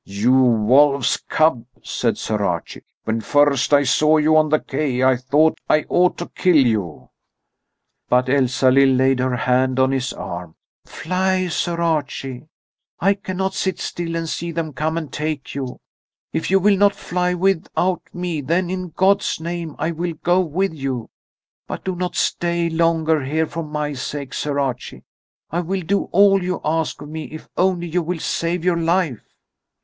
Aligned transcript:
"You 0.03 0.33
wolf's 0.33 1.17
cub!" 1.29 1.63
said 1.83 2.17
Sir 2.17 2.43
Archie. 2.43 2.81
"When 3.03 3.21
first 3.21 3.71
I 3.71 3.83
saw 3.83 4.17
you 4.17 4.35
on 4.35 4.49
the 4.49 4.59
quay 4.59 5.03
I 5.03 5.15
thought 5.15 5.59
I 5.69 5.85
ought 5.89 6.17
to 6.17 6.29
kill 6.33 6.55
you." 6.57 7.09
But 8.09 8.27
Elsalill 8.27 8.95
laid 8.95 9.19
her 9.19 9.35
hand 9.35 9.79
on 9.79 9.91
his 9.91 10.11
arm. 10.11 10.55
"Fly, 10.85 11.49
Sir 11.49 11.79
Archie! 11.79 12.47
I 12.99 13.13
cannot 13.13 13.53
sit 13.53 13.77
still 13.77 14.15
and 14.15 14.27
see 14.27 14.51
them 14.51 14.73
come 14.73 14.97
and 14.97 15.13
take 15.13 15.53
you. 15.53 15.77
If 16.33 16.49
you 16.49 16.59
will 16.59 16.77
not 16.77 16.95
fly 16.95 17.35
without 17.35 18.01
me, 18.11 18.41
then 18.41 18.71
in 18.71 18.93
God's 18.95 19.39
name 19.39 19.75
I 19.77 19.91
will 19.91 20.13
go 20.23 20.39
with 20.41 20.73
you. 20.73 21.11
But 21.67 21.83
do 21.85 21.95
not 21.95 22.15
stay 22.15 22.71
longer 22.71 23.21
here 23.23 23.45
for 23.45 23.61
my 23.63 23.93
sake, 23.93 24.33
Sir 24.33 24.57
Archie! 24.57 25.03
I 25.51 25.59
will 25.59 25.81
do 25.81 26.05
all 26.05 26.41
you 26.41 26.59
ask 26.65 26.99
of 27.03 27.09
me, 27.09 27.25
if 27.25 27.47
only 27.55 27.85
you 27.85 28.01
will 28.01 28.17
save 28.19 28.65
your 28.65 28.77
life." 28.77 29.21